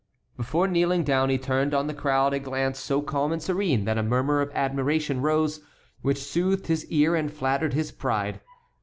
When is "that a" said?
3.85-4.01